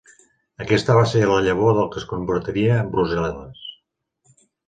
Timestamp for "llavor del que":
1.47-2.01